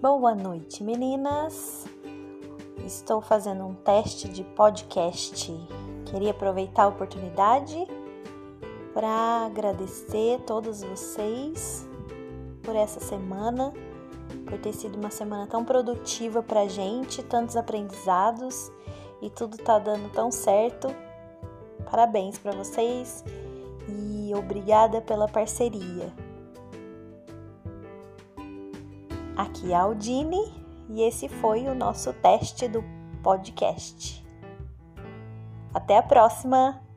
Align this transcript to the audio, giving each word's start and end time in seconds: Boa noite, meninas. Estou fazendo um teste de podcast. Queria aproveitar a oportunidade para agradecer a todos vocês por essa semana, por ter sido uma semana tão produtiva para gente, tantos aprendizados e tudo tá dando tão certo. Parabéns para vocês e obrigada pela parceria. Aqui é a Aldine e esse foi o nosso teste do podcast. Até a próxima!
Boa 0.00 0.32
noite, 0.32 0.84
meninas. 0.84 1.84
Estou 2.86 3.20
fazendo 3.20 3.66
um 3.66 3.74
teste 3.74 4.28
de 4.28 4.44
podcast. 4.44 5.52
Queria 6.06 6.30
aproveitar 6.30 6.84
a 6.84 6.88
oportunidade 6.88 7.84
para 8.94 9.46
agradecer 9.46 10.36
a 10.36 10.38
todos 10.38 10.84
vocês 10.84 11.84
por 12.62 12.76
essa 12.76 13.00
semana, 13.00 13.74
por 14.46 14.56
ter 14.60 14.72
sido 14.72 14.96
uma 14.96 15.10
semana 15.10 15.48
tão 15.48 15.64
produtiva 15.64 16.44
para 16.44 16.68
gente, 16.68 17.20
tantos 17.24 17.56
aprendizados 17.56 18.70
e 19.20 19.28
tudo 19.28 19.56
tá 19.58 19.80
dando 19.80 20.12
tão 20.12 20.30
certo. 20.30 20.94
Parabéns 21.90 22.38
para 22.38 22.52
vocês 22.52 23.24
e 23.88 24.32
obrigada 24.32 25.00
pela 25.00 25.26
parceria. 25.26 26.27
Aqui 29.38 29.70
é 29.70 29.76
a 29.76 29.82
Aldine 29.82 30.52
e 30.90 31.00
esse 31.02 31.28
foi 31.28 31.68
o 31.68 31.74
nosso 31.74 32.12
teste 32.12 32.66
do 32.66 32.82
podcast. 33.22 34.26
Até 35.72 35.96
a 35.96 36.02
próxima! 36.02 36.87